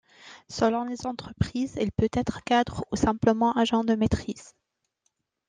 [0.49, 4.55] Selon les entreprises, il peut être cadre, ou simplement Agent de maîtrise.